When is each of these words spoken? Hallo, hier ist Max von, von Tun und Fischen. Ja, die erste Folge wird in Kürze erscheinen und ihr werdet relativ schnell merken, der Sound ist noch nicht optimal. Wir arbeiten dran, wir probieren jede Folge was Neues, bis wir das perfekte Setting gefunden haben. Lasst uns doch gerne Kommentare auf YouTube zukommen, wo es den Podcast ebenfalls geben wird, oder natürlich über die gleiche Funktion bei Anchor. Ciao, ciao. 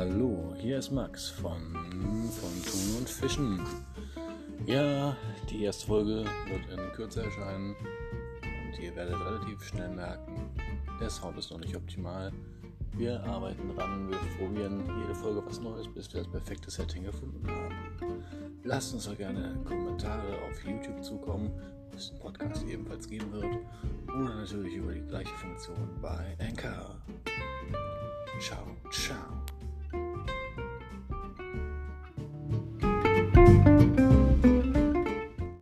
Hallo, 0.00 0.54
hier 0.56 0.78
ist 0.78 0.90
Max 0.90 1.28
von, 1.28 1.60
von 1.60 2.62
Tun 2.64 2.96
und 3.00 3.06
Fischen. 3.06 3.60
Ja, 4.64 5.14
die 5.50 5.64
erste 5.64 5.86
Folge 5.88 6.24
wird 6.48 6.70
in 6.72 6.92
Kürze 6.94 7.22
erscheinen 7.22 7.76
und 7.76 8.82
ihr 8.82 8.96
werdet 8.96 9.20
relativ 9.20 9.62
schnell 9.62 9.90
merken, 9.90 10.48
der 10.98 11.10
Sound 11.10 11.36
ist 11.36 11.50
noch 11.50 11.58
nicht 11.58 11.76
optimal. 11.76 12.32
Wir 12.96 13.22
arbeiten 13.24 13.76
dran, 13.76 14.08
wir 14.08 14.16
probieren 14.38 14.90
jede 15.02 15.14
Folge 15.14 15.42
was 15.44 15.60
Neues, 15.60 15.86
bis 15.92 16.10
wir 16.14 16.22
das 16.22 16.32
perfekte 16.32 16.70
Setting 16.70 17.04
gefunden 17.04 17.46
haben. 17.46 18.24
Lasst 18.64 18.94
uns 18.94 19.04
doch 19.04 19.18
gerne 19.18 19.54
Kommentare 19.66 20.38
auf 20.48 20.64
YouTube 20.64 21.04
zukommen, 21.04 21.52
wo 21.90 21.96
es 21.98 22.08
den 22.08 22.20
Podcast 22.20 22.64
ebenfalls 22.66 23.06
geben 23.06 23.30
wird, 23.32 23.58
oder 24.06 24.34
natürlich 24.36 24.76
über 24.76 24.94
die 24.94 25.02
gleiche 25.02 25.34
Funktion 25.34 25.90
bei 26.00 26.38
Anchor. 26.40 26.96
Ciao, 28.40 28.64
ciao. 28.90 29.29